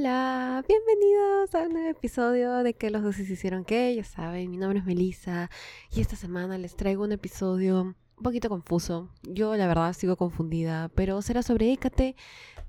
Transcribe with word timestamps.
Hola, 0.00 0.64
bienvenidos 0.68 1.52
a 1.56 1.62
un 1.62 1.72
nuevo 1.72 1.88
episodio 1.88 2.62
de 2.62 2.72
que 2.72 2.88
los 2.88 3.02
dos 3.02 3.18
hicieron 3.18 3.64
que, 3.64 3.96
ya 3.96 4.04
saben, 4.04 4.48
mi 4.48 4.56
nombre 4.56 4.78
es 4.78 4.84
Melissa 4.84 5.50
y 5.90 6.00
esta 6.00 6.14
semana 6.14 6.56
les 6.56 6.76
traigo 6.76 7.02
un 7.02 7.10
episodio 7.10 7.82
un 7.82 8.22
poquito 8.22 8.48
confuso. 8.48 9.08
Yo 9.24 9.56
la 9.56 9.66
verdad 9.66 9.92
sigo 9.94 10.14
confundida, 10.16 10.88
pero 10.94 11.20
será 11.20 11.42
sobre 11.42 11.72
Hécate, 11.72 12.14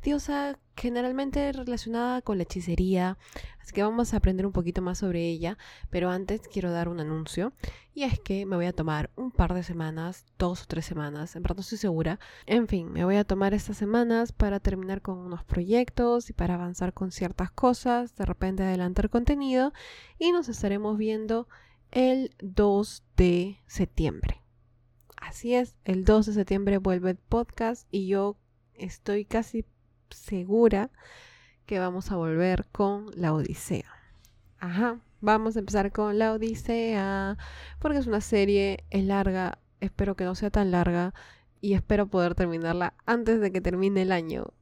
diosa 0.01 0.57
generalmente 0.75 1.51
relacionada 1.51 2.21
con 2.21 2.37
la 2.37 2.43
hechicería, 2.43 3.17
así 3.59 3.73
que 3.73 3.83
vamos 3.83 4.13
a 4.13 4.17
aprender 4.17 4.45
un 4.45 4.53
poquito 4.53 4.81
más 4.81 4.99
sobre 4.99 5.27
ella, 5.27 5.57
pero 5.89 6.09
antes 6.09 6.41
quiero 6.47 6.71
dar 6.71 6.87
un 6.87 6.99
anuncio, 6.99 7.53
y 7.93 8.03
es 8.03 8.19
que 8.19 8.45
me 8.45 8.55
voy 8.55 8.65
a 8.65 8.73
tomar 8.73 9.09
un 9.15 9.31
par 9.31 9.53
de 9.53 9.63
semanas, 9.63 10.25
dos 10.37 10.63
o 10.63 10.65
tres 10.67 10.85
semanas, 10.85 11.35
en 11.35 11.43
verdad 11.43 11.57
no 11.57 11.61
estoy 11.61 11.77
segura, 11.77 12.19
en 12.45 12.67
fin, 12.67 12.91
me 12.91 13.03
voy 13.03 13.17
a 13.17 13.25
tomar 13.25 13.53
estas 13.53 13.77
semanas 13.77 14.31
para 14.31 14.59
terminar 14.59 15.01
con 15.01 15.17
unos 15.17 15.43
proyectos 15.43 16.29
y 16.29 16.33
para 16.33 16.53
avanzar 16.53 16.93
con 16.93 17.11
ciertas 17.11 17.51
cosas, 17.51 18.15
de 18.15 18.25
repente 18.25 18.63
adelantar 18.63 19.09
contenido, 19.09 19.73
y 20.17 20.31
nos 20.31 20.47
estaremos 20.47 20.97
viendo 20.97 21.47
el 21.91 22.35
2 22.39 23.03
de 23.17 23.59
septiembre. 23.67 24.43
Así 25.17 25.53
es, 25.53 25.75
el 25.83 26.05
2 26.05 26.27
de 26.27 26.33
septiembre 26.33 26.77
vuelve 26.77 27.11
el 27.11 27.17
podcast 27.17 27.87
y 27.91 28.07
yo 28.07 28.37
estoy 28.73 29.25
casi 29.25 29.65
segura 30.11 30.89
que 31.65 31.79
vamos 31.79 32.11
a 32.11 32.15
volver 32.15 32.65
con 32.71 33.07
la 33.15 33.33
Odisea. 33.33 33.91
Ajá, 34.59 34.99
vamos 35.21 35.55
a 35.55 35.59
empezar 35.59 35.91
con 35.91 36.17
la 36.17 36.33
Odisea, 36.33 37.37
porque 37.79 37.99
es 37.99 38.07
una 38.07 38.21
serie, 38.21 38.83
es 38.89 39.03
larga, 39.03 39.59
espero 39.79 40.15
que 40.15 40.25
no 40.25 40.35
sea 40.35 40.49
tan 40.49 40.71
larga 40.71 41.13
y 41.61 41.73
espero 41.73 42.07
poder 42.07 42.35
terminarla 42.35 42.95
antes 43.05 43.39
de 43.39 43.51
que 43.51 43.61
termine 43.61 44.01
el 44.01 44.11
año. 44.11 44.53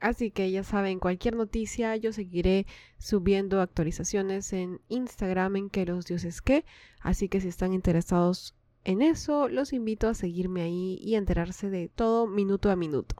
Así 0.00 0.32
que 0.32 0.50
ya 0.50 0.64
saben, 0.64 0.98
cualquier 0.98 1.36
noticia 1.36 1.94
yo 1.96 2.12
seguiré 2.12 2.66
subiendo 2.98 3.60
actualizaciones 3.60 4.52
en 4.52 4.80
Instagram 4.88 5.56
en 5.56 5.70
que 5.70 5.86
los 5.86 6.06
dioses 6.06 6.42
que. 6.42 6.64
Así 7.00 7.28
que 7.28 7.40
si 7.40 7.46
están 7.46 7.72
interesados 7.72 8.56
en 8.82 9.00
eso, 9.00 9.48
los 9.48 9.72
invito 9.72 10.08
a 10.08 10.14
seguirme 10.14 10.62
ahí 10.62 10.98
y 11.00 11.14
enterarse 11.14 11.70
de 11.70 11.88
todo 11.88 12.26
minuto 12.26 12.70
a 12.72 12.76
minuto. 12.76 13.14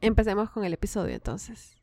Empecemos 0.00 0.50
con 0.50 0.64
el 0.64 0.72
episodio 0.72 1.14
entonces. 1.14 1.76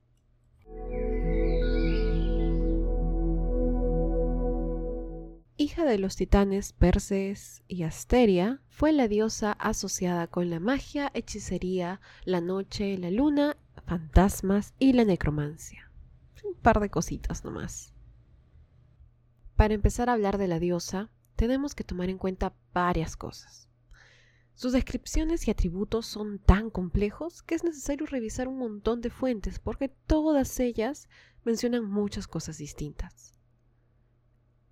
Hija 5.60 5.86
de 5.86 5.98
los 5.98 6.16
titanes 6.16 6.74
Perses 6.74 7.64
y 7.68 7.84
Asteria, 7.84 8.62
fue 8.70 8.92
la 8.92 9.08
diosa 9.08 9.52
asociada 9.54 10.28
con 10.28 10.50
la 10.52 10.60
magia, 10.60 11.10
hechicería, 11.16 12.00
la 12.26 12.42
noche, 12.42 12.98
la 12.98 13.10
luna, 13.10 13.58
fantasmas 13.86 14.74
y 14.78 14.94
la 14.94 15.04
necromancia. 15.04 15.92
Un 16.44 16.54
par 16.56 16.80
de 16.80 16.90
cositas 16.90 17.44
nomás. 17.44 17.94
Para 19.56 19.74
empezar 19.74 20.10
a 20.10 20.14
hablar 20.14 20.38
de 20.38 20.48
la 20.48 20.60
diosa, 20.60 21.10
tenemos 21.36 21.74
que 21.74 21.84
tomar 21.84 22.10
en 22.10 22.20
cuenta 22.20 22.54
varias 22.74 23.16
cosas. 23.16 23.67
Sus 24.58 24.72
descripciones 24.72 25.48
y 25.48 25.52
atributos 25.52 26.08
son 26.08 26.40
tan 26.40 26.72
complejos 26.72 27.44
que 27.44 27.54
es 27.54 27.64
necesario 27.64 28.08
revisar 28.08 28.48
un 28.48 28.58
montón 28.58 29.02
de 29.02 29.12
fuentes 29.12 29.60
porque 29.60 29.88
todas 29.88 30.60
ellas 30.60 31.10
mencionan 31.44 31.86
muchas 31.86 32.26
cosas 32.26 32.58
distintas. 32.58 33.38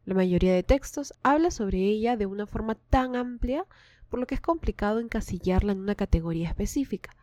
La 0.03 0.16
mayoría 0.16 0.56
de 0.56 0.63
textos 0.63 1.13
habla 1.22 1.51
sobre 1.51 1.78
ella 1.78 2.18
de 2.18 2.25
una 2.25 2.47
forma 2.47 2.74
tan 2.74 3.16
amplia 3.16 3.68
por 4.09 4.19
lo 4.19 4.25
que 4.25 4.34
es 4.34 4.41
complicado 4.41 5.00
encasillarla 5.00 5.74
en 5.74 5.81
una 5.81 5.94
categoría 5.94 6.50
específica. 6.50 7.16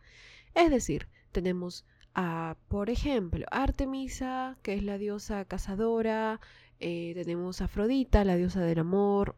Es 0.55 0.71
decir, 0.71 1.09
tenemos 1.33 1.85
a, 2.15 2.55
por 2.69 2.89
ejemplo, 2.89 3.45
Artemisa, 3.51 4.57
que 4.61 4.75
es 4.75 4.83
la 4.83 4.97
diosa 4.97 5.43
cazadora, 5.43 6.39
eh, 6.79 7.11
tenemos 7.13 7.59
a 7.59 7.65
Afrodita, 7.65 8.23
la 8.23 8.37
diosa 8.37 8.61
del 8.61 8.79
amor, 8.79 9.35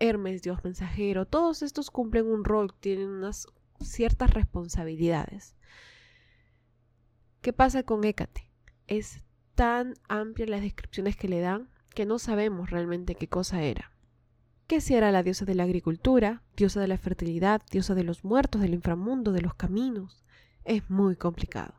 Hermes, 0.00 0.42
Dios 0.42 0.62
mensajero, 0.62 1.26
todos 1.26 1.62
estos 1.62 1.90
cumplen 1.90 2.26
un 2.26 2.44
rol, 2.44 2.72
tienen 2.78 3.08
unas 3.08 3.46
ciertas 3.80 4.32
responsabilidades. 4.32 5.54
¿Qué 7.40 7.52
pasa 7.52 7.82
con 7.82 8.04
Hécate? 8.04 8.50
Es 8.86 9.22
tan 9.54 9.94
amplia 10.08 10.46
las 10.46 10.62
descripciones 10.62 11.16
que 11.16 11.28
le 11.28 11.40
dan 11.40 11.68
que 11.94 12.06
no 12.06 12.18
sabemos 12.18 12.70
realmente 12.70 13.14
qué 13.14 13.28
cosa 13.28 13.62
era. 13.62 13.92
Que 14.66 14.80
si 14.80 14.94
era 14.94 15.10
la 15.10 15.22
diosa 15.22 15.44
de 15.44 15.54
la 15.54 15.64
agricultura, 15.64 16.42
diosa 16.56 16.80
de 16.80 16.88
la 16.88 16.98
fertilidad, 16.98 17.62
diosa 17.70 17.94
de 17.94 18.04
los 18.04 18.24
muertos, 18.24 18.60
del 18.60 18.74
inframundo, 18.74 19.32
de 19.32 19.40
los 19.40 19.54
caminos, 19.54 20.24
es 20.64 20.88
muy 20.90 21.16
complicado. 21.16 21.77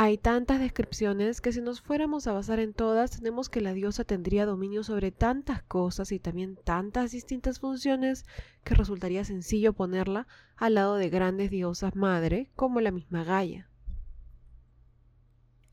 Hay 0.00 0.16
tantas 0.16 0.60
descripciones 0.60 1.40
que 1.40 1.50
si 1.50 1.60
nos 1.60 1.80
fuéramos 1.80 2.28
a 2.28 2.32
basar 2.32 2.60
en 2.60 2.72
todas, 2.72 3.10
tenemos 3.10 3.48
que 3.48 3.60
la 3.60 3.72
diosa 3.72 4.04
tendría 4.04 4.46
dominio 4.46 4.84
sobre 4.84 5.10
tantas 5.10 5.64
cosas 5.64 6.12
y 6.12 6.20
también 6.20 6.54
tantas 6.54 7.10
distintas 7.10 7.58
funciones 7.58 8.24
que 8.62 8.76
resultaría 8.76 9.24
sencillo 9.24 9.72
ponerla 9.72 10.28
al 10.56 10.74
lado 10.74 10.94
de 10.94 11.10
grandes 11.10 11.50
diosas 11.50 11.96
madre 11.96 12.48
como 12.54 12.80
la 12.80 12.92
misma 12.92 13.24
Gaia. 13.24 13.68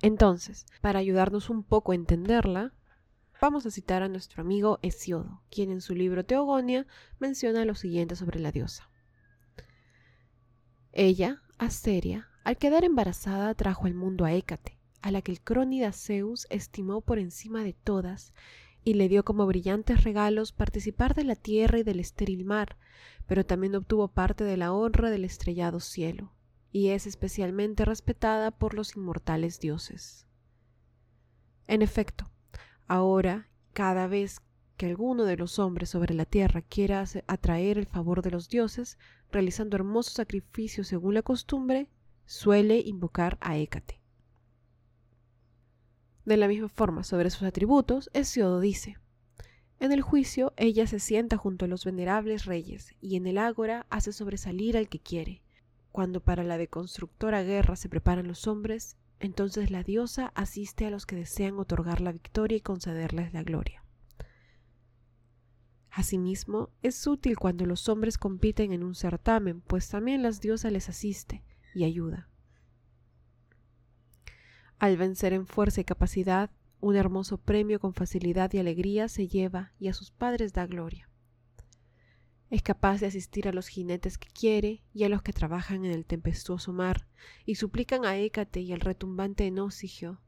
Entonces, 0.02 0.66
para 0.82 0.98
ayudarnos 0.98 1.52
un 1.52 1.64
poco 1.64 1.92
a 1.92 1.96
entenderla, 1.96 2.74
vamos 3.40 3.68
a 3.68 3.70
citar 3.70 4.02
a 4.02 4.10
nuestro 4.10 4.42
amigo 4.42 4.80
Hesiodo, 4.82 5.44
quien 5.52 5.70
en 5.70 5.82
su 5.82 5.94
libro 5.94 6.26
Teogonia 6.26 6.88
menciona 7.20 7.64
lo 7.64 7.76
siguiente 7.76 8.16
sobre 8.16 8.40
la 8.40 8.52
diosa. 8.52 8.90
Ella, 10.94 11.44
Asteria, 11.60 12.28
al 12.46 12.58
quedar 12.58 12.84
embarazada 12.84 13.56
trajo 13.56 13.88
al 13.88 13.96
mundo 13.96 14.24
a 14.24 14.32
Hécate, 14.32 14.78
a 15.02 15.10
la 15.10 15.24
que 15.24 15.32
el 15.32 15.42
crónida 15.42 15.92
Zeus 15.92 16.46
estimó 16.52 17.02
por 17.02 17.18
encima 17.18 17.64
de 17.64 17.74
todas, 17.74 18.34
y 18.84 18.94
le 18.94 19.10
dio 19.10 19.26
como 19.26 19.48
brillantes 19.48 20.04
regalos 20.04 20.52
participar 20.52 21.16
de 21.16 21.24
la 21.24 21.36
tierra 21.36 21.80
y 21.80 21.84
del 21.84 22.00
estéril 22.00 22.46
mar, 22.46 22.78
pero 23.26 23.48
también 23.48 23.76
obtuvo 23.76 24.10
parte 24.10 24.44
de 24.44 24.58
la 24.58 24.74
honra 24.74 25.10
del 25.10 25.26
estrellado 25.26 25.80
cielo, 25.80 26.34
y 26.72 26.90
es 26.90 27.08
especialmente 27.08 27.84
respetada 27.84 28.52
por 28.52 28.76
los 28.76 28.96
inmortales 28.96 29.60
dioses. 29.60 30.28
En 31.66 31.82
efecto, 31.82 32.30
ahora, 32.88 33.50
cada 33.74 34.06
vez 34.06 34.40
que 34.78 34.86
alguno 34.86 35.24
de 35.24 35.38
los 35.38 35.58
hombres 35.58 35.90
sobre 35.90 36.14
la 36.14 36.26
tierra 36.26 36.62
quiera 36.62 37.06
atraer 37.26 37.80
el 37.80 37.88
favor 37.88 38.22
de 38.22 38.30
los 38.30 38.50
dioses, 38.50 39.00
realizando 39.32 39.78
hermosos 39.78 40.14
sacrificios 40.14 40.88
según 40.88 41.16
la 41.16 41.24
costumbre, 41.24 41.90
suele 42.26 42.80
invocar 42.80 43.38
a 43.42 43.58
Hécate. 43.58 44.00
De 46.26 46.38
la 46.38 46.48
misma 46.48 46.70
forma, 46.70 47.04
sobre 47.04 47.30
sus 47.30 47.44
atributos, 47.44 48.10
Hesiodo 48.14 48.60
dice, 48.60 48.98
en 49.80 49.92
el 49.92 50.02
juicio 50.02 50.54
ella 50.58 50.88
se 50.88 51.00
sienta 51.00 51.38
junto 51.38 51.66
a 51.66 51.68
los 51.68 51.86
venerables 51.86 52.46
reyes 52.46 52.96
y 53.02 53.18
en 53.18 53.28
el 53.28 53.38
ágora 53.38 53.86
hace 53.90 54.14
sobresalir 54.14 54.78
al 54.78 54.90
que 54.90 55.00
quiere. 55.00 55.42
Cuando 55.92 56.22
para 56.22 56.44
la 56.44 56.58
deconstructora 56.58 57.44
guerra 57.44 57.76
se 57.76 57.90
preparan 57.90 58.28
los 58.28 58.48
hombres, 58.48 58.98
entonces 59.20 59.72
la 59.72 59.84
diosa 59.84 60.32
asiste 60.36 60.86
a 60.86 60.90
los 60.90 61.06
que 61.06 61.16
desean 61.16 61.60
otorgar 61.60 62.02
la 62.02 62.12
victoria 62.12 62.58
y 62.58 62.62
concederles 62.62 63.34
la 63.34 63.44
gloria. 63.44 63.84
Asimismo, 65.92 66.72
es 66.82 67.08
útil 67.08 67.38
cuando 67.38 67.66
los 67.66 67.88
hombres 67.88 68.18
compiten 68.18 68.74
en 68.74 68.84
un 68.84 68.96
certamen, 68.96 69.62
pues 69.62 69.88
también 69.88 70.24
las 70.24 70.42
diosas 70.42 70.74
les 70.74 70.90
asiste, 70.90 71.45
y 71.76 71.84
ayuda. 71.84 72.28
Al 74.80 74.98
vencer 74.98 75.34
en 75.34 75.46
fuerza 75.46 75.82
y 75.82 75.84
capacidad, 75.84 76.50
un 76.80 76.96
hermoso 76.96 77.38
premio 77.38 77.80
con 77.80 77.94
facilidad 77.94 78.52
y 78.54 78.60
alegría 78.60 79.08
se 79.08 79.28
lleva 79.28 79.74
y 79.80 79.88
a 79.88 79.94
sus 79.94 80.12
padres 80.12 80.54
da 80.54 80.66
gloria. 80.66 81.10
Es 82.50 82.62
capaz 82.62 83.00
de 83.00 83.08
asistir 83.08 83.48
a 83.48 83.52
los 83.52 83.68
jinetes 83.68 84.18
que 84.18 84.30
quiere 84.30 84.84
y 84.94 85.04
a 85.04 85.10
los 85.10 85.22
que 85.22 85.34
trabajan 85.34 85.84
en 85.84 85.92
el 85.92 86.06
tempestuoso 86.06 86.74
mar, 86.74 87.08
y 87.46 87.56
suplican 87.56 88.06
a 88.06 88.18
Hécate 88.18 88.62
y 88.62 88.72
al 88.72 88.82
retumbante 88.82 89.48
Enósigio, 89.48 90.22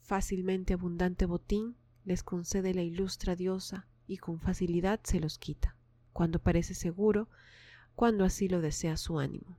fácilmente 0.00 0.72
abundante 0.72 1.26
botín, 1.26 1.76
les 2.04 2.22
concede 2.22 2.74
la 2.74 2.82
ilustra 2.82 3.36
diosa 3.36 3.86
y 4.06 4.16
con 4.16 4.40
facilidad 4.40 5.00
se 5.04 5.20
los 5.20 5.38
quita, 5.38 5.76
cuando 6.12 6.38
parece 6.38 6.74
seguro, 6.74 7.28
cuando 7.94 8.24
así 8.24 8.48
lo 8.48 8.60
desea 8.60 8.96
su 8.96 9.18
ánimo. 9.18 9.58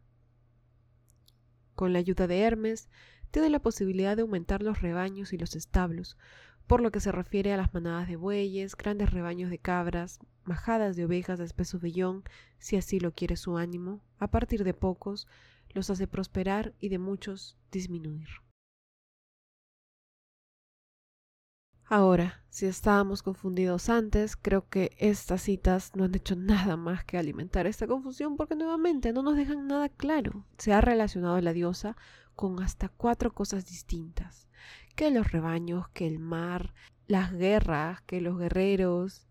Con 1.82 1.94
la 1.94 1.98
ayuda 1.98 2.28
de 2.28 2.42
Hermes, 2.42 2.90
tiene 3.32 3.50
la 3.50 3.58
posibilidad 3.58 4.16
de 4.16 4.22
aumentar 4.22 4.62
los 4.62 4.84
rebaños 4.84 5.34
y 5.34 5.40
los 5.40 5.56
establos, 5.56 6.16
por 6.68 6.80
lo 6.80 6.92
que 6.92 7.00
se 7.00 7.12
refiere 7.12 7.54
a 7.54 7.58
las 7.58 7.74
manadas 7.74 8.08
de 8.08 8.18
bueyes, 8.18 8.78
grandes 8.78 9.10
rebaños 9.10 9.50
de 9.50 9.58
cabras, 9.58 10.20
majadas 10.44 10.96
de 10.96 11.06
ovejas 11.06 11.40
de 11.40 11.46
espeso 11.46 11.80
vellón, 11.80 12.24
si 12.60 12.78
así 12.78 13.00
lo 13.00 13.14
quiere 13.14 13.36
su 13.36 13.58
ánimo, 13.58 14.00
a 14.20 14.30
partir 14.30 14.64
de 14.64 14.76
pocos, 14.76 15.28
los 15.72 15.90
hace 15.90 16.06
prosperar 16.06 16.76
y 16.80 16.90
de 16.90 17.00
muchos 17.00 17.58
disminuir. 17.72 18.28
Ahora, 21.94 22.42
si 22.50 22.68
estábamos 22.68 23.22
confundidos 23.22 23.90
antes, 23.90 24.38
creo 24.38 24.66
que 24.70 24.96
estas 24.98 25.42
citas 25.42 25.92
no 25.94 26.06
han 26.06 26.16
hecho 26.16 26.38
nada 26.38 26.78
más 26.78 27.04
que 27.04 27.18
alimentar 27.18 27.68
esta 27.68 27.86
confusión 27.86 28.38
porque 28.38 28.56
nuevamente 28.56 29.12
no 29.12 29.24
nos 29.24 29.36
dejan 29.36 29.68
nada 29.68 29.90
claro. 29.90 30.46
Se 30.58 30.72
ha 30.72 30.80
relacionado 30.80 31.42
la 31.42 31.52
diosa 31.52 31.98
con 32.34 32.64
hasta 32.64 32.88
cuatro 32.88 33.34
cosas 33.34 33.66
distintas. 33.66 34.48
Que 34.96 35.12
los 35.12 35.34
rebaños, 35.34 35.90
que 35.90 36.08
el 36.08 36.20
mar, 36.20 36.74
las 37.08 37.34
guerras, 37.34 38.00
que 38.04 38.22
los 38.22 38.40
guerreros. 38.40 39.28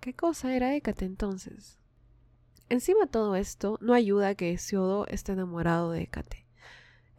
¿Qué 0.00 0.12
cosa 0.12 0.54
era 0.54 0.74
Hécate 0.74 1.06
entonces? 1.06 1.78
Encima 2.68 3.06
de 3.06 3.12
todo 3.12 3.34
esto, 3.34 3.78
no 3.80 3.94
ayuda 3.94 4.34
que 4.34 4.52
Hesiodo 4.52 5.06
esté 5.06 5.32
enamorado 5.32 5.90
de 5.90 6.02
Hécate. 6.02 6.39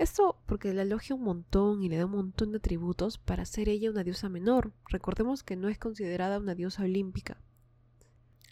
Esto 0.02 0.42
porque 0.48 0.74
la 0.74 0.82
elogia 0.82 1.16
un 1.16 1.22
montón 1.22 1.84
y 1.84 1.88
le 1.88 1.98
da 1.98 2.08
un 2.08 2.14
montón 2.14 2.50
de 2.52 2.58
atributos 2.58 3.20
para 3.20 3.46
ser 3.46 3.70
ella 3.70 3.92
una 3.92 4.04
diosa 4.04 4.30
menor. 4.30 4.74
Recordemos 4.90 5.44
que 5.44 5.56
no 5.56 5.70
es 5.70 5.78
considerada 5.78 6.40
una 6.40 6.56
diosa 6.56 6.82
olímpica. 6.82 7.40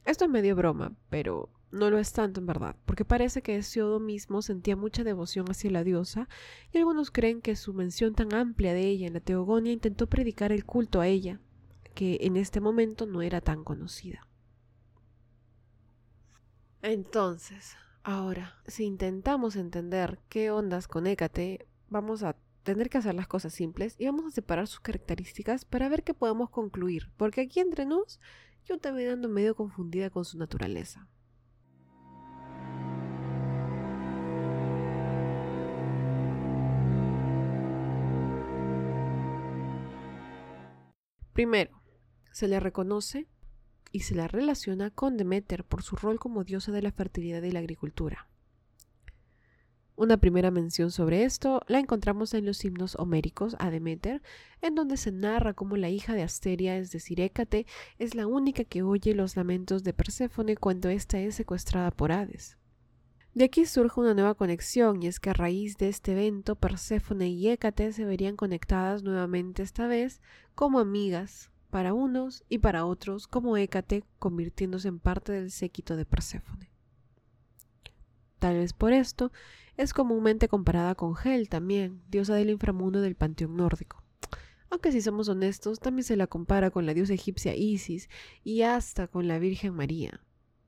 Esto 0.06 0.26
es 0.26 0.30
medio 0.30 0.56
broma, 0.56 0.94
pero 1.10 1.50
no 1.72 1.90
lo 1.90 1.98
es 1.98 2.14
tanto 2.14 2.40
en 2.40 2.46
verdad, 2.46 2.76
porque 2.86 3.04
parece 3.04 3.42
que 3.42 3.56
Hesiodo 3.56 4.00
mismo 4.00 4.44
sentía 4.44 4.76
mucha 4.76 5.04
devoción 5.04 5.50
hacia 5.50 5.72
la 5.72 5.84
diosa, 5.84 6.30
y 6.72 6.78
algunos 6.78 7.10
creen 7.10 7.42
que 7.42 7.56
su 7.56 7.74
mención 7.74 8.14
tan 8.14 8.32
amplia 8.36 8.76
de 8.76 8.84
ella 8.84 9.08
en 9.08 9.14
la 9.14 9.20
Teogonia 9.20 9.74
intentó 9.74 10.06
predicar 10.06 10.52
el 10.52 10.66
culto 10.66 11.02
a 11.02 11.08
ella, 11.08 11.40
que 11.96 12.20
en 12.22 12.38
este 12.38 12.62
momento 12.62 13.08
no 13.08 13.24
era 13.24 13.42
tan 13.42 13.64
conocida. 13.64 14.28
Entonces, 16.84 17.76
Ahora, 18.04 18.56
si 18.66 18.86
intentamos 18.86 19.56
entender 19.56 20.20
qué 20.30 20.52
ondas 20.52 20.88
con 20.88 21.06
Hécate, 21.06 21.68
vamos 21.90 22.24
a 22.24 22.36
tener 22.64 22.90
que 22.90 22.98
hacer 22.98 23.14
las 23.14 23.28
cosas 23.28 23.54
simples 23.54 23.96
y 24.00 24.06
vamos 24.06 24.26
a 24.26 24.32
separar 24.32 24.68
sus 24.68 24.80
características 24.80 25.66
para 25.66 25.90
ver 25.90 26.04
qué 26.04 26.14
podemos 26.14 26.50
concluir, 26.50 27.12
porque 27.18 27.42
aquí 27.42 27.60
entre 27.60 27.86
nos 27.86 28.20
yo 28.66 28.78
también 28.78 29.10
ando 29.12 29.30
medio 29.30 29.56
confundida 29.56 30.10
con 30.10 30.26
su 30.26 30.38
naturaleza. 30.38 31.08
Primero, 41.34 41.82
se 42.32 42.48
le 42.48 42.60
reconoce 42.60 43.28
y 43.92 44.02
se 44.02 44.16
la 44.16 44.28
relaciona 44.28 44.90
con 44.90 45.18
Demeter 45.18 45.64
por 45.64 45.84
su 45.84 45.96
rol 45.96 46.20
como 46.20 46.44
diosa 46.44 46.72
de 46.72 46.82
la 46.82 46.92
fertilidad 46.92 47.44
y 47.44 47.52
la 47.52 47.60
agricultura. 47.60 48.28
Una 50.00 50.16
primera 50.16 50.50
mención 50.50 50.92
sobre 50.92 51.26
esto 51.26 51.62
la 51.68 51.78
encontramos 51.78 52.34
en 52.34 52.46
los 52.46 52.64
himnos 52.64 52.96
homéricos 52.98 53.58
a 53.60 53.70
Demeter, 53.70 54.22
en 54.62 54.74
donde 54.74 54.96
se 54.96 55.12
narra 55.12 55.54
cómo 55.54 55.76
la 55.76 55.90
hija 55.90 56.14
de 56.14 56.24
Asteria, 56.24 56.78
es 56.78 56.90
decir, 56.92 57.20
Hécate, 57.20 57.66
es 57.98 58.16
la 58.16 58.26
única 58.26 58.64
que 58.64 58.82
oye 58.82 59.14
los 59.14 59.36
lamentos 59.36 59.84
de 59.84 59.92
Perséfone 59.92 60.56
cuando 60.56 60.88
ésta 60.88 61.20
es 61.20 61.36
secuestrada 61.36 61.92
por 61.92 62.14
Hades. 62.14 62.58
De 63.34 63.44
aquí 63.44 63.66
surge 63.66 64.00
una 64.00 64.14
nueva 64.14 64.36
conexión, 64.36 65.04
y 65.04 65.08
es 65.08 65.20
que 65.20 65.32
a 65.32 65.34
raíz 65.34 65.78
de 65.78 65.90
este 65.90 66.14
evento, 66.14 66.56
Perséfone 66.56 67.28
y 67.28 67.50
Hécate 67.50 67.92
se 67.92 68.06
verían 68.06 68.38
conectadas 68.38 69.04
nuevamente 69.04 69.64
esta 69.64 69.86
vez 69.88 70.22
como 70.56 70.80
amigas, 70.80 71.49
para 71.70 71.94
unos 71.94 72.44
y 72.50 72.60
para 72.60 72.86
otros 72.86 73.28
como 73.28 73.58
Hécate 73.58 74.04
convirtiéndose 74.18 74.88
en 74.88 75.00
parte 75.00 75.32
del 75.32 75.52
séquito 75.52 75.96
de 75.96 76.06
Perséfone. 76.06 76.72
Tal 78.40 78.56
vez 78.56 78.74
por 78.74 78.94
esto 78.94 79.32
es 79.78 79.94
comúnmente 79.94 80.48
comparada 80.48 80.96
con 80.96 81.16
Hel 81.24 81.50
también, 81.50 82.02
diosa 82.10 82.36
del 82.36 82.50
inframundo 82.50 83.02
del 83.02 83.16
panteón 83.16 83.56
nórdico. 83.56 84.04
Aunque 84.70 84.92
si 84.92 85.02
somos 85.02 85.30
honestos, 85.30 85.80
también 85.80 86.04
se 86.04 86.16
la 86.16 86.28
compara 86.28 86.70
con 86.70 86.86
la 86.86 86.94
diosa 86.94 87.14
egipcia 87.14 87.56
Isis 87.56 88.10
y 88.44 88.62
hasta 88.62 89.08
con 89.08 89.28
la 89.28 89.40
Virgen 89.40 89.74
María. 89.74 90.22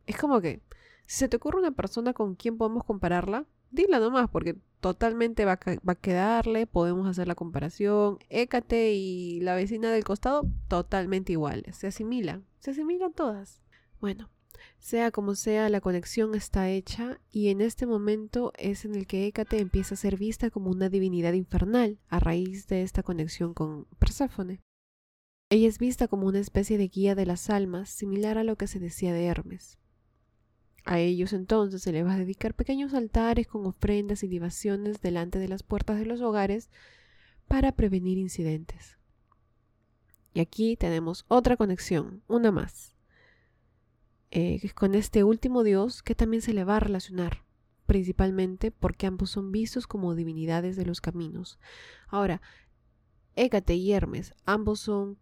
Es 0.07 0.18
como 0.18 0.42
que, 0.42 0.62
si 1.06 1.19
se 1.19 1.30
te 1.30 1.38
ocurre 1.38 1.59
una 1.59 1.71
persona 1.71 2.13
con 2.13 2.36
quien 2.36 2.57
podemos 2.57 2.83
compararla, 2.83 3.45
dila 3.71 4.00
nomás, 4.00 4.29
porque 4.29 4.57
totalmente 4.79 5.45
va 5.45 5.53
a, 5.53 5.95
quedarle, 5.95 6.68
podemos 6.68 7.07
hacer 7.07 7.27
la 7.27 7.35
comparación. 7.35 8.18
Hécate 8.29 8.94
y 8.94 9.39
la 9.41 9.56
vecina 9.56 9.91
del 9.91 10.03
costado, 10.03 10.47
totalmente 10.68 11.31
iguales, 11.31 11.77
se 11.77 11.88
asimilan, 11.88 12.45
se 12.59 12.71
asimilan 12.71 13.13
todas. 13.13 13.62
Bueno, 14.00 14.29
sea 14.79 15.12
como 15.12 15.35
sea, 15.35 15.69
la 15.69 15.81
conexión 15.81 16.35
está 16.35 16.69
hecha 16.69 17.19
y 17.31 17.50
en 17.50 17.62
este 17.62 17.85
momento 17.85 18.51
es 18.57 18.83
en 18.85 18.95
el 18.95 19.07
que 19.07 19.27
Hécate 19.27 19.59
empieza 19.59 19.94
a 19.94 19.97
ser 19.97 20.18
vista 20.18 20.50
como 20.50 20.71
una 20.71 20.89
divinidad 20.89 21.33
infernal 21.33 22.00
a 22.09 22.19
raíz 22.19 22.68
de 22.68 22.81
esta 22.81 23.03
conexión 23.03 23.53
con 23.53 23.85
Perséfone. 24.00 24.62
Ella 25.50 25.68
es 25.68 25.79
vista 25.79 26.07
como 26.07 26.27
una 26.27 26.39
especie 26.39 26.77
de 26.77 26.88
guía 26.88 27.13
de 27.13 27.25
las 27.25 27.50
almas, 27.50 27.89
similar 27.89 28.38
a 28.38 28.44
lo 28.44 28.56
que 28.56 28.68
se 28.68 28.79
decía 28.79 29.13
de 29.13 29.25
Hermes. 29.25 29.81
A 30.83 31.00
ellos 31.00 31.33
entonces 31.33 31.81
se 31.81 31.92
les 31.92 32.06
va 32.06 32.13
a 32.13 32.18
dedicar 32.18 32.54
pequeños 32.56 32.94
altares 32.94 33.48
con 33.48 33.66
ofrendas 33.66 34.24
y 34.24 34.28
libaciones 34.28 35.01
delante 35.01 35.38
de 35.39 35.48
las 35.48 35.63
puertas 35.63 36.00
de 36.00 36.06
los 36.06 36.22
hogares 36.22 36.69
para 37.48 37.72
prevenir 37.74 38.18
incidentes. 38.18 38.98
Y 40.33 40.39
aquí 40.39 40.78
tenemos 40.78 41.25
otra 41.28 41.57
conexión, 41.57 42.24
una 42.28 42.51
más, 42.51 42.95
eh, 44.31 44.62
con 44.74 44.95
este 44.95 45.24
último 45.24 45.63
dios 45.63 46.01
que 46.01 46.16
también 46.16 46.42
se 46.42 46.54
le 46.54 46.63
va 46.63 46.78
a 46.78 46.80
relacionar, 46.80 47.44
principalmente 47.86 48.72
porque 48.72 49.06
ambos 49.06 49.30
son 49.30 49.51
vistos 49.51 49.88
como 49.88 50.16
divinidades 50.16 50.78
de 50.78 50.86
los 50.86 51.01
caminos. 51.01 51.60
Ahora, 52.07 52.42
Hécate 53.36 53.75
y 53.75 53.92
Hermes, 53.92 54.33
ambos 54.45 54.80
son 54.80 55.18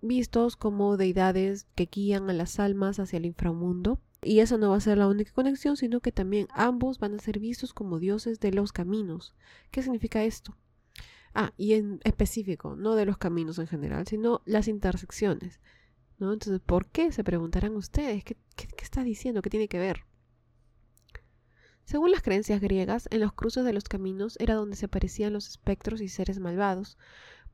vistos 0.00 0.56
como 0.56 0.96
deidades 0.96 1.66
que 1.74 1.88
guían 1.92 2.28
a 2.30 2.32
las 2.32 2.58
almas 2.58 2.98
hacia 2.98 3.18
el 3.18 3.26
inframundo 3.26 4.00
y 4.22 4.40
esa 4.40 4.56
no 4.56 4.70
va 4.70 4.76
a 4.76 4.80
ser 4.80 4.98
la 4.98 5.08
única 5.08 5.32
conexión, 5.32 5.76
sino 5.76 6.00
que 6.00 6.12
también 6.12 6.46
ambos 6.54 6.98
van 6.98 7.14
a 7.14 7.18
ser 7.18 7.40
vistos 7.40 7.74
como 7.74 7.98
dioses 7.98 8.38
de 8.38 8.52
los 8.52 8.72
caminos. 8.72 9.34
¿Qué 9.70 9.82
significa 9.82 10.22
esto? 10.24 10.56
Ah, 11.34 11.52
y 11.56 11.74
en 11.74 12.00
específico, 12.04 12.76
no 12.76 12.94
de 12.94 13.06
los 13.06 13.18
caminos 13.18 13.58
en 13.58 13.66
general, 13.66 14.06
sino 14.06 14.42
las 14.44 14.68
intersecciones. 14.68 15.60
¿no? 16.18 16.32
Entonces, 16.32 16.60
¿por 16.60 16.86
qué? 16.86 17.10
Se 17.10 17.24
preguntarán 17.24 17.74
ustedes. 17.74 18.22
¿Qué, 18.22 18.36
qué, 18.54 18.68
qué 18.68 18.84
está 18.84 19.02
diciendo? 19.02 19.42
¿Qué 19.42 19.50
tiene 19.50 19.68
que 19.68 19.78
ver? 19.78 20.04
Según 21.84 22.12
las 22.12 22.22
creencias 22.22 22.60
griegas, 22.60 23.08
en 23.10 23.20
los 23.20 23.32
cruces 23.32 23.64
de 23.64 23.72
los 23.72 23.84
caminos 23.84 24.36
era 24.38 24.54
donde 24.54 24.76
se 24.76 24.86
aparecían 24.86 25.32
los 25.32 25.48
espectros 25.48 26.00
y 26.00 26.08
seres 26.08 26.38
malvados, 26.38 26.96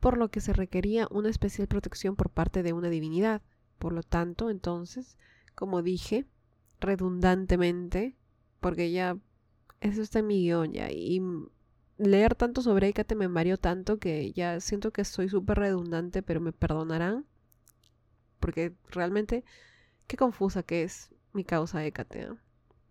por 0.00 0.18
lo 0.18 0.30
que 0.30 0.40
se 0.40 0.52
requería 0.52 1.08
una 1.10 1.30
especial 1.30 1.66
protección 1.66 2.14
por 2.14 2.28
parte 2.30 2.62
de 2.62 2.75
una 2.75 2.90
divinidad. 2.90 3.40
Por 3.78 3.94
lo 3.94 4.02
tanto, 4.02 4.50
entonces, 4.50 5.16
como 5.54 5.82
dije, 5.82 6.26
redundantemente, 6.80 8.16
porque 8.61 8.90
ya 8.90 9.16
eso 9.80 10.02
está 10.02 10.20
en 10.20 10.26
mi 10.26 10.42
guion 10.42 10.73
ya, 10.73 10.90
y 10.90 11.23
leer 11.99 12.35
tanto 12.35 12.62
sobre 12.62 12.88
Hécate 12.88 13.14
me 13.14 13.28
mareó 13.28 13.58
tanto 13.58 13.99
que 13.99 14.32
ya 14.32 14.61
siento 14.61 14.92
que 14.92 15.04
soy 15.04 15.28
súper 15.28 15.58
redundante, 15.58 16.23
pero 16.23 16.40
me 16.40 16.52
perdonarán, 16.52 17.26
porque 18.40 18.75
realmente 18.88 19.44
qué 20.06 20.16
confusa 20.16 20.62
que 20.62 20.82
es 20.85 21.11
mi 21.32 21.44
causa 21.44 21.85
Hécate. 21.85 22.28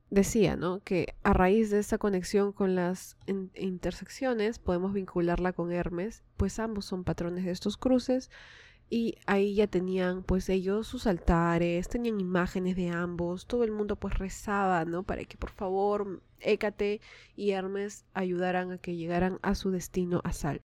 Decía, 0.10 0.56
¿no? 0.56 0.80
Que 0.80 1.16
a 1.24 1.34
raíz 1.34 1.70
de 1.70 1.80
esta 1.80 1.98
conexión 1.98 2.54
con 2.54 2.76
las 2.76 3.18
intersecciones 3.56 4.58
podemos 4.58 4.94
vincularla 4.94 5.52
con 5.52 5.72
Hermes, 5.72 6.24
pues 6.38 6.60
ambos 6.60 6.86
son 6.86 7.04
patrones 7.04 7.44
de 7.44 7.52
estos 7.52 7.76
cruces 7.76 8.32
y 8.90 9.18
ahí 9.26 9.56
ya 9.56 9.68
tenían 9.68 10.24
pues 10.24 10.50
ellos 10.50 10.88
sus 10.88 11.08
altares, 11.08 11.90
tenían 11.90 12.20
imágenes 12.20 12.76
de 12.76 12.90
ambos, 12.90 13.46
todo 13.46 13.64
el 13.64 13.72
mundo 13.72 13.96
pues 13.96 14.18
rezaba, 14.18 14.86
¿no? 14.86 15.04
Para 15.04 15.26
que 15.26 15.38
por 15.38 15.52
favor 15.52 16.22
Hécate 16.40 17.02
y 17.36 17.52
Hermes 17.52 18.06
ayudaran 18.14 18.72
a 18.72 18.78
que 18.78 18.96
llegaran 18.96 19.40
a 19.42 19.56
su 19.56 19.72
destino 19.72 20.22
a 20.24 20.32
salvo. 20.32 20.62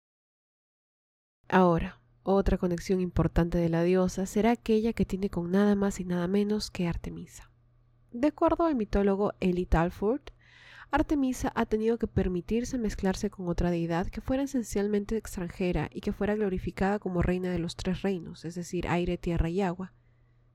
Ahora, 1.49 2.01
otra 2.23 2.57
conexión 2.57 3.01
importante 3.01 3.59
de 3.59 3.69
la 3.69 3.83
diosa 3.83 4.27
será 4.27 4.53
aquella 4.53 4.93
que 4.93 5.05
tiene 5.05 5.29
con 5.29 5.51
nada 5.51 5.75
más 5.75 5.99
y 5.99 6.05
nada 6.05 6.29
menos 6.29 6.71
que 6.71 6.87
Artemisa. 6.87 7.51
De 8.13 8.29
acuerdo 8.29 8.67
al 8.67 8.77
mitólogo 8.77 9.33
Eli 9.41 9.67
Talford, 9.67 10.23
Artemisa 10.95 11.51
ha 11.55 11.65
tenido 11.65 11.97
que 11.97 12.07
permitirse 12.07 12.77
mezclarse 12.77 13.31
con 13.31 13.49
otra 13.49 13.71
deidad 13.71 14.09
que 14.09 14.21
fuera 14.21 14.43
esencialmente 14.43 15.17
extranjera 15.17 15.89
y 15.91 16.03
que 16.03 16.13
fuera 16.13 16.35
glorificada 16.35 16.99
como 16.99 17.23
reina 17.23 17.51
de 17.51 17.59
los 17.59 17.77
tres 17.77 18.03
reinos, 18.03 18.45
es 18.45 18.57
decir, 18.57 18.87
aire, 18.87 19.17
tierra 19.17 19.49
y 19.49 19.63
agua. 19.63 19.95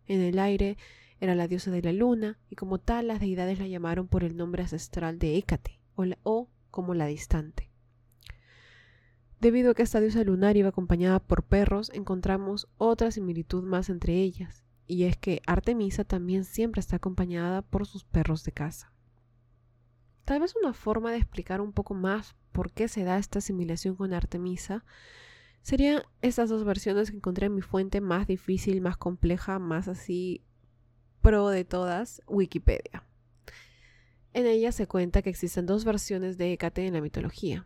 En 0.05 0.21
el 0.21 0.37
aire 0.37 0.77
era 1.19 1.33
la 1.33 1.47
diosa 1.47 1.71
de 1.71 1.81
la 1.81 1.91
luna 1.91 2.37
y 2.51 2.55
como 2.55 2.77
tal 2.77 3.07
las 3.07 3.19
deidades 3.19 3.57
la 3.57 3.65
llamaron 3.65 4.07
por 4.07 4.23
el 4.23 4.37
nombre 4.37 4.61
ancestral 4.61 5.17
de 5.17 5.37
Hécate 5.37 5.79
o, 5.95 6.05
o 6.21 6.51
como 6.69 6.93
la 6.93 7.07
distante. 7.07 7.71
Debido 9.41 9.71
a 9.71 9.73
que 9.73 9.81
esta 9.81 9.99
diosa 9.99 10.23
lunar 10.23 10.55
iba 10.55 10.69
acompañada 10.69 11.19
por 11.19 11.45
perros, 11.45 11.89
encontramos 11.95 12.67
otra 12.77 13.09
similitud 13.09 13.63
más 13.63 13.89
entre 13.89 14.13
ellas, 14.13 14.63
y 14.85 15.05
es 15.05 15.17
que 15.17 15.41
Artemisa 15.47 16.03
también 16.03 16.43
siempre 16.43 16.79
está 16.79 16.97
acompañada 16.97 17.63
por 17.63 17.87
sus 17.87 18.03
perros 18.03 18.43
de 18.43 18.51
casa. 18.51 18.93
Tal 20.27 20.41
vez 20.41 20.57
una 20.61 20.73
forma 20.73 21.11
de 21.11 21.19
explicar 21.19 21.61
un 21.61 21.71
poco 21.71 21.93
más 21.93 22.35
por 22.51 22.73
qué 22.73 22.89
se 22.89 23.05
da 23.05 23.17
esta 23.17 23.39
asimilación 23.39 23.95
con 23.95 24.13
Artemisa 24.13 24.83
serían 25.61 26.03
estas 26.21 26.49
dos 26.49 26.65
versiones 26.65 27.11
que 27.11 27.15
encontré 27.15 27.45
en 27.45 27.55
mi 27.55 27.61
fuente 27.61 28.01
más 28.01 28.27
difícil, 28.27 28.81
más 28.81 28.97
compleja, 28.97 29.57
más 29.57 29.87
así 29.87 30.43
pro 31.21 31.47
de 31.47 31.63
todas, 31.63 32.21
Wikipedia. 32.27 33.05
En 34.33 34.45
ella 34.47 34.73
se 34.73 34.85
cuenta 34.85 35.21
que 35.21 35.29
existen 35.29 35.65
dos 35.65 35.85
versiones 35.85 36.37
de 36.37 36.51
Hécate 36.51 36.85
en 36.85 36.95
la 36.95 37.01
mitología. 37.01 37.65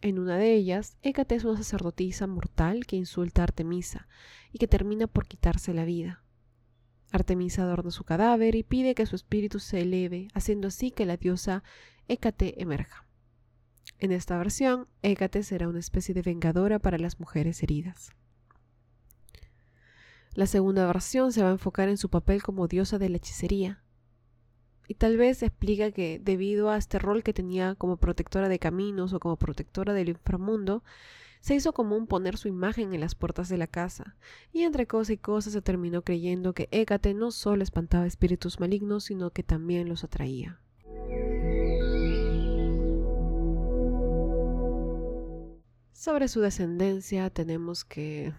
En 0.00 0.18
una 0.18 0.38
de 0.38 0.54
ellas, 0.54 0.96
Hécate 1.02 1.34
es 1.34 1.44
una 1.44 1.58
sacerdotisa 1.58 2.26
mortal 2.26 2.86
que 2.86 2.96
insulta 2.96 3.42
a 3.42 3.44
Artemisa 3.44 4.08
y 4.50 4.56
que 4.56 4.66
termina 4.66 5.06
por 5.06 5.26
quitarse 5.26 5.74
la 5.74 5.84
vida. 5.84 6.22
Artemisa 7.10 7.62
adorna 7.62 7.90
su 7.90 8.04
cadáver 8.04 8.54
y 8.54 8.62
pide 8.62 8.94
que 8.94 9.06
su 9.06 9.16
espíritu 9.16 9.58
se 9.58 9.80
eleve, 9.80 10.28
haciendo 10.34 10.68
así 10.68 10.90
que 10.90 11.06
la 11.06 11.16
diosa 11.16 11.62
Hécate 12.06 12.60
emerja. 12.62 13.06
En 13.98 14.12
esta 14.12 14.36
versión, 14.38 14.86
Hécate 15.02 15.42
será 15.42 15.68
una 15.68 15.78
especie 15.80 16.14
de 16.14 16.22
vengadora 16.22 16.78
para 16.78 16.98
las 16.98 17.18
mujeres 17.18 17.62
heridas. 17.62 18.12
La 20.34 20.46
segunda 20.46 20.86
versión 20.86 21.32
se 21.32 21.42
va 21.42 21.48
a 21.48 21.52
enfocar 21.52 21.88
en 21.88 21.96
su 21.96 22.10
papel 22.10 22.42
como 22.42 22.68
diosa 22.68 22.98
de 22.98 23.08
la 23.08 23.16
hechicería, 23.16 23.82
y 24.88 24.94
tal 24.94 25.18
vez 25.18 25.42
explica 25.42 25.90
que 25.92 26.18
debido 26.18 26.70
a 26.70 26.78
este 26.78 26.98
rol 26.98 27.22
que 27.22 27.34
tenía 27.34 27.74
como 27.74 27.98
protectora 27.98 28.48
de 28.48 28.58
caminos 28.58 29.12
o 29.12 29.20
como 29.20 29.36
protectora 29.36 29.92
del 29.92 30.08
inframundo, 30.08 30.82
se 31.40 31.54
hizo 31.54 31.72
común 31.72 32.06
poner 32.06 32.36
su 32.36 32.48
imagen 32.48 32.94
en 32.94 33.00
las 33.00 33.14
puertas 33.14 33.48
de 33.48 33.58
la 33.58 33.66
casa, 33.66 34.16
y 34.52 34.62
entre 34.62 34.86
cosa 34.86 35.12
y 35.12 35.18
cosa 35.18 35.50
se 35.50 35.62
terminó 35.62 36.02
creyendo 36.02 36.52
que 36.52 36.68
Hécate 36.70 37.14
no 37.14 37.30
solo 37.30 37.62
espantaba 37.62 38.06
espíritus 38.06 38.60
malignos, 38.60 39.04
sino 39.04 39.30
que 39.30 39.42
también 39.42 39.88
los 39.88 40.04
atraía. 40.04 40.60
Sobre 45.92 46.28
su 46.28 46.40
descendencia 46.40 47.28
tenemos 47.30 47.84
que... 47.84 48.32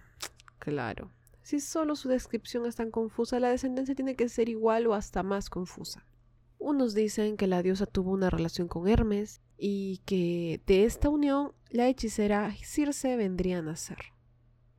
Claro, 0.58 1.10
si 1.42 1.60
solo 1.60 1.96
su 1.96 2.08
descripción 2.08 2.64
es 2.64 2.76
tan 2.76 2.90
confusa, 2.90 3.40
la 3.40 3.48
descendencia 3.48 3.94
tiene 3.94 4.14
que 4.14 4.28
ser 4.28 4.48
igual 4.48 4.86
o 4.86 4.94
hasta 4.94 5.22
más 5.22 5.50
confusa. 5.50 6.06
Unos 6.58 6.94
dicen 6.94 7.36
que 7.36 7.46
la 7.46 7.62
diosa 7.62 7.86
tuvo 7.86 8.12
una 8.12 8.30
relación 8.30 8.68
con 8.68 8.86
Hermes 8.86 9.40
y 9.62 9.98
que 10.06 10.62
de 10.66 10.84
esta 10.84 11.10
unión 11.10 11.52
la 11.68 11.86
hechicera 11.86 12.50
Circe 12.64 13.16
vendría 13.16 13.58
a 13.58 13.62
nacer. 13.62 13.98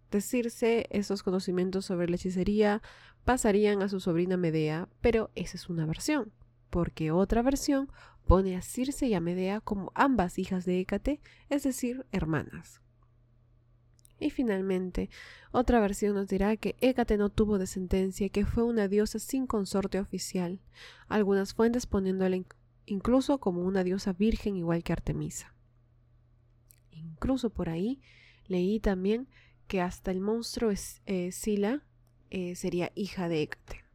De 0.09 0.21
Circe, 0.21 0.87
esos 0.89 1.21
conocimientos 1.21 1.85
sobre 1.85 2.09
la 2.09 2.15
hechicería 2.15 2.81
pasarían 3.23 3.83
a 3.83 3.89
su 3.89 3.99
sobrina 3.99 4.37
Medea, 4.37 4.89
pero 4.99 5.29
esa 5.35 5.55
es 5.55 5.69
una 5.69 5.85
versión, 5.85 6.33
porque 6.71 7.11
otra 7.11 7.43
versión 7.43 7.91
pone 8.25 8.57
a 8.57 8.63
Circe 8.63 9.05
y 9.05 9.13
a 9.13 9.21
Medea 9.21 9.61
como 9.61 9.91
ambas 9.93 10.39
hijas 10.39 10.65
de 10.65 10.79
Hécate, 10.79 11.21
es 11.49 11.61
decir, 11.61 12.07
hermanas. 12.11 12.81
Y 14.19 14.31
finalmente, 14.31 15.09
otra 15.51 15.79
versión 15.79 16.15
nos 16.15 16.27
dirá 16.27 16.57
que 16.57 16.75
Hécate 16.81 17.17
no 17.17 17.29
tuvo 17.29 17.59
descendencia 17.59 18.25
y 18.25 18.29
que 18.31 18.45
fue 18.45 18.63
una 18.63 18.87
diosa 18.87 19.19
sin 19.19 19.45
consorte 19.45 19.99
oficial, 19.99 20.59
algunas 21.07 21.53
fuentes 21.53 21.85
poniéndola 21.85 22.35
incluso 22.91 23.39
como 23.39 23.61
una 23.61 23.85
diosa 23.85 24.11
virgen 24.11 24.57
igual 24.57 24.83
que 24.83 24.91
Artemisa. 24.91 25.53
Incluso 26.91 27.49
por 27.49 27.69
ahí 27.69 28.01
leí 28.47 28.81
también 28.81 29.29
que 29.67 29.79
hasta 29.79 30.11
el 30.11 30.19
monstruo 30.19 30.71
eh, 31.05 31.31
Sila 31.31 31.83
eh, 32.29 32.55
sería 32.55 32.91
hija 32.95 33.29
de 33.29 33.43
Hécate. 33.43 33.85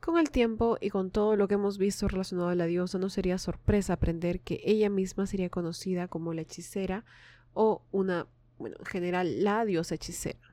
Con 0.00 0.16
el 0.16 0.30
tiempo 0.30 0.78
y 0.80 0.88
con 0.88 1.10
todo 1.10 1.36
lo 1.36 1.46
que 1.46 1.54
hemos 1.54 1.76
visto 1.76 2.08
relacionado 2.08 2.48
a 2.48 2.54
la 2.54 2.64
diosa, 2.64 2.98
no 2.98 3.10
sería 3.10 3.36
sorpresa 3.36 3.92
aprender 3.92 4.40
que 4.40 4.62
ella 4.64 4.88
misma 4.88 5.26
sería 5.26 5.50
conocida 5.50 6.08
como 6.08 6.32
la 6.32 6.40
hechicera 6.40 7.04
o 7.52 7.82
una, 7.92 8.26
bueno, 8.58 8.76
en 8.78 8.86
general, 8.86 9.44
la 9.44 9.66
diosa 9.66 9.96
hechicera. 9.96 10.49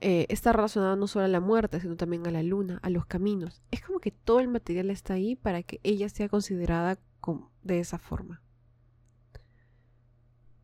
Eh, 0.00 0.26
está 0.28 0.52
relacionada 0.52 0.94
no 0.94 1.08
solo 1.08 1.24
a 1.24 1.28
la 1.28 1.40
muerte, 1.40 1.80
sino 1.80 1.96
también 1.96 2.26
a 2.26 2.30
la 2.30 2.42
luna, 2.42 2.78
a 2.82 2.90
los 2.90 3.06
caminos. 3.06 3.62
Es 3.70 3.82
como 3.82 3.98
que 3.98 4.12
todo 4.12 4.40
el 4.40 4.48
material 4.48 4.90
está 4.90 5.14
ahí 5.14 5.34
para 5.34 5.62
que 5.62 5.80
ella 5.82 6.08
sea 6.08 6.28
considerada 6.28 6.98
de 7.62 7.80
esa 7.80 7.98
forma. 7.98 8.40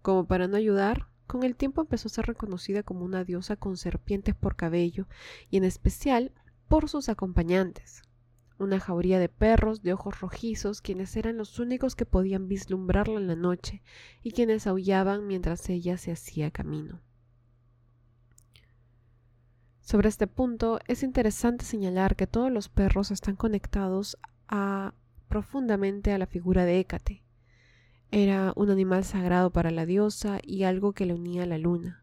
Como 0.02 0.26
para 0.26 0.46
no 0.46 0.56
ayudar, 0.56 1.08
con 1.26 1.42
el 1.42 1.56
tiempo 1.56 1.80
empezó 1.80 2.08
a 2.08 2.10
ser 2.10 2.26
reconocida 2.26 2.82
como 2.82 3.04
una 3.04 3.24
diosa 3.24 3.56
con 3.56 3.76
serpientes 3.76 4.34
por 4.34 4.56
cabello 4.56 5.06
y 5.50 5.56
en 5.56 5.64
especial 5.64 6.32
por 6.68 6.88
sus 6.88 7.08
acompañantes, 7.08 8.02
una 8.58 8.78
jauría 8.78 9.18
de 9.18 9.28
perros 9.28 9.82
de 9.82 9.92
ojos 9.92 10.20
rojizos, 10.20 10.80
quienes 10.80 11.16
eran 11.16 11.36
los 11.36 11.58
únicos 11.58 11.96
que 11.96 12.06
podían 12.06 12.48
vislumbrarla 12.48 13.18
en 13.18 13.26
la 13.26 13.36
noche 13.36 13.82
y 14.22 14.30
quienes 14.32 14.66
aullaban 14.66 15.26
mientras 15.26 15.68
ella 15.68 15.98
se 15.98 16.12
hacía 16.12 16.50
camino. 16.50 17.00
Sobre 19.84 20.08
este 20.08 20.26
punto 20.26 20.78
es 20.86 21.02
interesante 21.02 21.66
señalar 21.66 22.16
que 22.16 22.26
todos 22.26 22.50
los 22.50 22.70
perros 22.70 23.10
están 23.10 23.36
conectados 23.36 24.16
a, 24.48 24.94
profundamente 25.28 26.10
a 26.10 26.16
la 26.16 26.26
figura 26.26 26.64
de 26.64 26.80
Hécate. 26.80 27.22
Era 28.10 28.54
un 28.56 28.70
animal 28.70 29.04
sagrado 29.04 29.50
para 29.50 29.70
la 29.70 29.84
diosa 29.84 30.38
y 30.42 30.62
algo 30.62 30.94
que 30.94 31.04
le 31.04 31.12
unía 31.12 31.42
a 31.42 31.46
la 31.46 31.58
luna. 31.58 32.02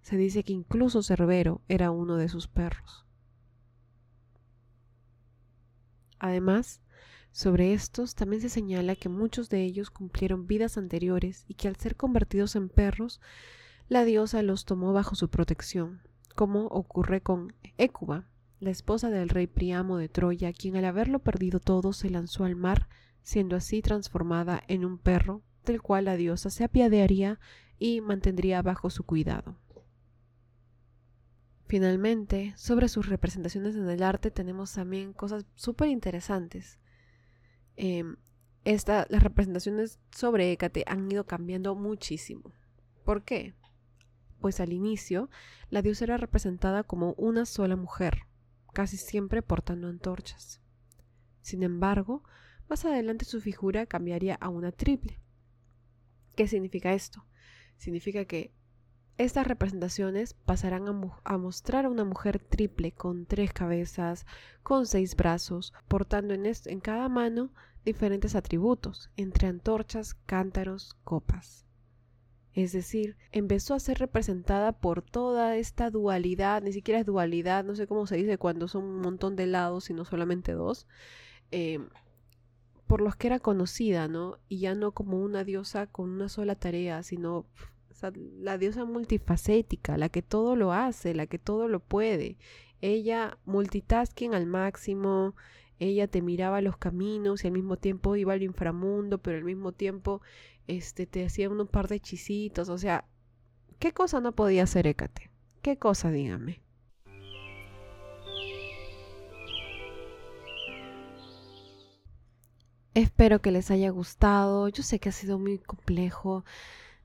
Se 0.00 0.16
dice 0.16 0.42
que 0.42 0.54
incluso 0.54 1.02
Cerbero 1.02 1.60
era 1.68 1.90
uno 1.90 2.16
de 2.16 2.30
sus 2.30 2.48
perros. 2.48 3.04
Además, 6.18 6.80
sobre 7.30 7.74
estos 7.74 8.14
también 8.14 8.40
se 8.40 8.48
señala 8.48 8.96
que 8.96 9.10
muchos 9.10 9.50
de 9.50 9.64
ellos 9.64 9.90
cumplieron 9.90 10.46
vidas 10.46 10.78
anteriores 10.78 11.44
y 11.46 11.54
que 11.56 11.68
al 11.68 11.76
ser 11.76 11.94
convertidos 11.94 12.56
en 12.56 12.70
perros, 12.70 13.20
la 13.86 14.06
diosa 14.06 14.42
los 14.42 14.64
tomó 14.64 14.94
bajo 14.94 15.14
su 15.14 15.28
protección, 15.28 16.00
como 16.36 16.66
ocurre 16.66 17.20
con 17.20 17.52
Écuba, 17.78 18.28
la 18.60 18.70
esposa 18.70 19.10
del 19.10 19.28
rey 19.28 19.48
Priamo 19.48 19.98
de 19.98 20.08
Troya, 20.08 20.52
quien 20.52 20.76
al 20.76 20.84
haberlo 20.84 21.18
perdido 21.18 21.58
todo 21.58 21.92
se 21.92 22.10
lanzó 22.10 22.44
al 22.44 22.54
mar, 22.54 22.88
siendo 23.22 23.56
así 23.56 23.82
transformada 23.82 24.62
en 24.68 24.84
un 24.84 24.98
perro, 24.98 25.42
del 25.64 25.82
cual 25.82 26.04
la 26.04 26.16
diosa 26.16 26.50
se 26.50 26.62
apiadaría 26.62 27.40
y 27.78 28.00
mantendría 28.00 28.62
bajo 28.62 28.88
su 28.90 29.04
cuidado. 29.04 29.58
Finalmente, 31.66 32.54
sobre 32.56 32.88
sus 32.88 33.08
representaciones 33.08 33.74
en 33.74 33.88
el 33.88 34.02
arte 34.02 34.30
tenemos 34.30 34.72
también 34.72 35.12
cosas 35.12 35.44
súper 35.56 35.88
interesantes. 35.88 36.78
Em, 37.76 38.16
las 38.64 39.22
representaciones 39.22 39.98
sobre 40.10 40.52
Hécate 40.52 40.84
han 40.86 41.10
ido 41.10 41.26
cambiando 41.26 41.74
muchísimo. 41.74 42.52
¿Por 43.04 43.24
qué? 43.24 43.54
Pues 44.40 44.60
al 44.60 44.72
inicio, 44.72 45.30
la 45.70 45.82
diosa 45.82 46.04
era 46.04 46.16
representada 46.16 46.82
como 46.82 47.14
una 47.14 47.46
sola 47.46 47.76
mujer, 47.76 48.26
casi 48.72 48.96
siempre 48.96 49.42
portando 49.42 49.88
antorchas. 49.88 50.60
Sin 51.42 51.62
embargo, 51.62 52.22
más 52.68 52.84
adelante 52.84 53.24
su 53.24 53.40
figura 53.40 53.86
cambiaría 53.86 54.34
a 54.34 54.48
una 54.48 54.72
triple. 54.72 55.20
¿Qué 56.34 56.48
significa 56.48 56.92
esto? 56.92 57.24
Significa 57.76 58.24
que 58.24 58.52
estas 59.18 59.46
representaciones 59.46 60.34
pasarán 60.34 60.86
a, 61.24 61.38
mostrar 61.38 61.86
a 61.86 61.88
una 61.88 62.04
mujer 62.04 62.38
triple 62.38 62.92
con 62.92 63.24
tres 63.24 63.52
cabezas, 63.52 64.26
con 64.62 64.86
seis 64.86 65.16
brazos, 65.16 65.72
portando 65.88 66.34
en, 66.34 66.44
en 66.44 66.80
cada 66.80 67.08
mano 67.08 67.50
diferentes 67.84 68.34
atributos, 68.34 69.10
entre 69.16 69.46
antorchas, 69.48 70.14
cántaros, 70.26 70.96
copas. 71.04 71.65
Es 72.56 72.72
decir, 72.72 73.18
empezó 73.32 73.74
a 73.74 73.80
ser 73.80 73.98
representada 73.98 74.72
por 74.72 75.02
toda 75.02 75.58
esta 75.58 75.90
dualidad, 75.90 76.62
ni 76.62 76.72
siquiera 76.72 76.98
es 76.98 77.04
dualidad, 77.04 77.64
no 77.64 77.76
sé 77.76 77.86
cómo 77.86 78.06
se 78.06 78.16
dice 78.16 78.38
cuando 78.38 78.66
son 78.66 78.84
un 78.84 79.02
montón 79.02 79.36
de 79.36 79.46
lados 79.46 79.90
y 79.90 79.94
no 79.94 80.06
solamente 80.06 80.52
dos, 80.52 80.88
eh, 81.50 81.80
por 82.86 83.02
los 83.02 83.14
que 83.14 83.26
era 83.26 83.40
conocida, 83.40 84.08
¿no? 84.08 84.38
Y 84.48 84.60
ya 84.60 84.74
no 84.74 84.92
como 84.92 85.20
una 85.20 85.44
diosa 85.44 85.86
con 85.86 86.08
una 86.08 86.30
sola 86.30 86.54
tarea, 86.54 87.02
sino 87.02 87.44
la 88.40 88.56
diosa 88.56 88.86
multifacética, 88.86 89.98
la 89.98 90.08
que 90.08 90.22
todo 90.22 90.56
lo 90.56 90.72
hace, 90.72 91.14
la 91.14 91.26
que 91.26 91.38
todo 91.38 91.68
lo 91.68 91.80
puede. 91.80 92.38
Ella 92.80 93.36
multitasking 93.44 94.32
al 94.32 94.46
máximo, 94.46 95.34
ella 95.78 96.08
te 96.08 96.22
miraba 96.22 96.62
los 96.62 96.78
caminos 96.78 97.44
y 97.44 97.48
al 97.48 97.52
mismo 97.52 97.76
tiempo 97.76 98.16
iba 98.16 98.32
al 98.32 98.42
inframundo, 98.42 99.18
pero 99.18 99.36
al 99.36 99.44
mismo 99.44 99.72
tiempo 99.72 100.22
este, 100.66 101.06
te 101.06 101.24
hacía 101.24 101.48
un 101.50 101.66
par 101.66 101.88
de 101.88 101.96
hechicitos. 101.96 102.68
O 102.68 102.78
sea, 102.78 103.04
¿qué 103.78 103.92
cosa 103.92 104.20
no 104.20 104.32
podía 104.32 104.64
hacer 104.64 104.86
Hécate? 104.86 105.30
¿Qué 105.62 105.78
cosa, 105.78 106.10
dígame? 106.10 106.62
Espero 112.94 113.42
que 113.42 113.50
les 113.50 113.70
haya 113.70 113.90
gustado. 113.90 114.68
Yo 114.68 114.82
sé 114.82 114.98
que 114.98 115.10
ha 115.10 115.12
sido 115.12 115.38
muy 115.38 115.58
complejo. 115.58 116.44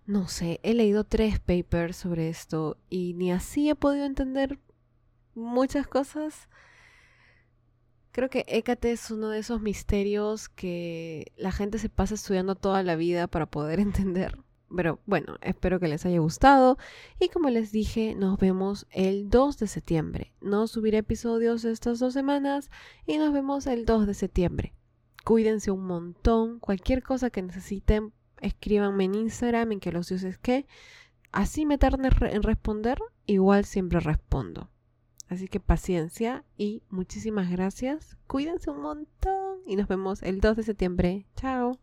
No 0.05 0.27
sé, 0.27 0.59
he 0.63 0.73
leído 0.73 1.03
tres 1.03 1.39
papers 1.39 1.97
sobre 1.97 2.29
esto 2.29 2.77
y 2.89 3.13
ni 3.15 3.31
así 3.31 3.69
he 3.69 3.75
podido 3.75 4.05
entender 4.05 4.59
muchas 5.35 5.87
cosas. 5.87 6.47
Creo 8.11 8.29
que 8.29 8.43
Hécate 8.47 8.91
es 8.91 9.09
uno 9.09 9.29
de 9.29 9.39
esos 9.39 9.61
misterios 9.61 10.49
que 10.49 11.31
la 11.37 11.51
gente 11.51 11.79
se 11.79 11.89
pasa 11.89 12.15
estudiando 12.15 12.55
toda 12.55 12.83
la 12.83 12.95
vida 12.95 13.27
para 13.27 13.45
poder 13.45 13.79
entender. 13.81 14.37
Pero 14.75 14.99
bueno, 15.05 15.37
espero 15.41 15.79
que 15.79 15.87
les 15.87 16.05
haya 16.05 16.19
gustado 16.19 16.77
y 17.19 17.29
como 17.29 17.49
les 17.49 17.71
dije, 17.71 18.15
nos 18.15 18.37
vemos 18.37 18.87
el 18.91 19.29
2 19.29 19.57
de 19.57 19.67
septiembre. 19.67 20.33
No 20.41 20.67
subiré 20.67 20.99
episodios 20.99 21.65
estas 21.65 21.99
dos 21.99 22.13
semanas 22.13 22.69
y 23.05 23.17
nos 23.17 23.33
vemos 23.33 23.67
el 23.67 23.85
2 23.85 24.07
de 24.07 24.13
septiembre. 24.13 24.73
Cuídense 25.23 25.71
un 25.71 25.85
montón. 25.85 26.59
Cualquier 26.59 27.03
cosa 27.03 27.29
que 27.29 27.41
necesiten, 27.41 28.13
escríbanme 28.39 29.05
en 29.05 29.15
Instagram 29.15 29.73
en 29.73 29.79
que 29.79 29.91
los 29.91 30.07
dioses 30.07 30.37
que. 30.37 30.65
Así 31.31 31.65
me 31.65 31.77
tarde 31.77 32.09
en 32.29 32.43
responder, 32.43 32.99
igual 33.25 33.63
siempre 33.65 33.99
respondo. 33.99 34.69
Así 35.31 35.47
que 35.47 35.61
paciencia 35.61 36.43
y 36.57 36.83
muchísimas 36.89 37.49
gracias. 37.49 38.17
Cuídense 38.27 38.69
un 38.69 38.81
montón 38.81 39.59
y 39.65 39.77
nos 39.77 39.87
vemos 39.87 40.21
el 40.23 40.41
2 40.41 40.57
de 40.57 40.63
septiembre. 40.63 41.25
Chao. 41.37 41.79